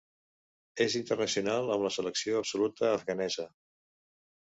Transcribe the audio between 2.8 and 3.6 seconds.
afganesa.